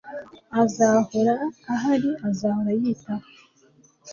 [0.63, 1.35] Azahora
[1.73, 3.27] ahari azahora yitaho